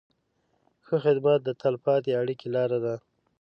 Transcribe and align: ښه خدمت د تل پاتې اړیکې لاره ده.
ښه 0.85 0.97
خدمت 1.05 1.39
د 1.43 1.49
تل 1.61 1.75
پاتې 1.85 2.11
اړیکې 2.21 2.47
لاره 2.55 2.77
ده. 2.85 2.95